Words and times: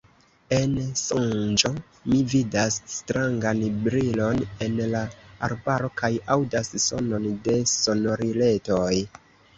En 0.55 0.71
sonĝo 0.99 1.69
mi 2.13 2.21
vidas 2.31 2.77
strangan 2.93 3.61
brilon 3.83 4.41
en 4.67 4.79
la 4.95 5.03
arbaro 5.49 5.93
kaj 6.01 6.11
aŭdas 6.37 6.73
sonon 6.87 7.29
de 7.49 7.59
sonoriletoj. 7.77 8.93